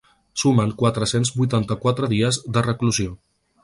[0.43, 3.19] Sumen quatre-cents vuitanta-quatre dies de reclusió.